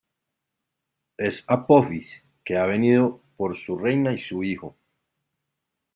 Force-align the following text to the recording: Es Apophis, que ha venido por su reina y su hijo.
Es 1.25 1.43
Apophis, 1.47 2.23
que 2.43 2.57
ha 2.57 2.65
venido 2.65 3.21
por 3.37 3.55
su 3.55 3.77
reina 3.77 4.13
y 4.13 4.19
su 4.19 4.41
hijo. 4.43 4.75